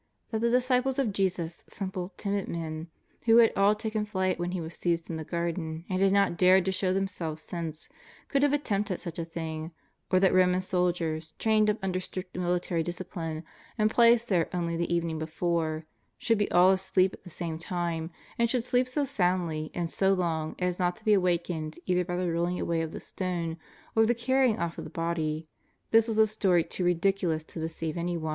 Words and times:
That 0.31 0.41
the 0.41 0.49
disciples 0.49 0.97
of 0.97 1.13
Jesus, 1.13 1.63
simple, 1.67 2.11
timid 2.17 2.47
men, 2.47 2.87
who 3.25 3.37
had 3.37 3.53
all 3.55 3.75
taken 3.75 4.03
flight 4.03 4.39
when 4.39 4.49
He 4.51 4.59
was 4.59 4.73
seized 4.73 5.11
in 5.11 5.15
the 5.15 5.23
Garden, 5.23 5.85
and 5.89 6.01
had 6.01 6.11
not 6.11 6.37
dared 6.37 6.65
to 6.65 6.71
show 6.71 6.91
themselves 6.91 7.43
since, 7.43 7.87
could 8.27 8.41
have 8.41 8.51
attempted 8.51 8.99
such 8.99 9.19
a 9.19 9.25
thing, 9.25 9.73
or 10.09 10.19
that 10.19 10.33
Roman 10.33 10.61
soldiers, 10.61 11.35
trained 11.37 11.69
up 11.69 11.77
under 11.83 11.99
strict 11.99 12.35
military 12.35 12.81
discipline, 12.81 13.43
and 13.77 13.91
placed 13.91 14.27
there 14.27 14.49
only 14.51 14.75
the 14.75 14.91
evening 14.91 15.19
before, 15.19 15.85
should 16.17 16.39
be 16.39 16.49
all 16.49 16.71
asleep 16.71 17.13
at 17.13 17.23
the 17.23 17.29
same 17.29 17.59
time, 17.59 18.09
and 18.39 18.49
should 18.49 18.63
sleep 18.63 18.87
so 18.87 19.05
soundly 19.05 19.69
and 19.75 19.91
so 19.91 20.13
long 20.13 20.55
as 20.57 20.79
not 20.79 20.95
to 20.95 21.05
be 21.05 21.13
awakened 21.13 21.77
either 21.85 22.03
by 22.03 22.15
the 22.15 22.31
rolling 22.31 22.59
away 22.59 22.81
of 22.81 22.91
the 22.91 22.99
stone 22.99 23.55
or 23.95 24.07
the 24.07 24.15
carrying 24.15 24.57
off 24.57 24.79
of 24.79 24.83
the 24.83 24.89
body— 24.89 25.47
this 25.91 26.07
was 26.07 26.17
a 26.17 26.25
story 26.25 26.63
too 26.63 26.83
ridicu 26.85 27.27
lous 27.27 27.43
to 27.43 27.59
deceive 27.59 27.95
any. 27.95 28.17